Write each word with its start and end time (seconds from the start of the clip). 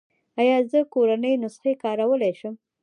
ایا 0.41 0.57
زه 0.71 0.79
کورنۍ 0.93 1.33
نسخې 1.43 1.73
کارولی 1.83 2.31
شم؟ 2.39 2.55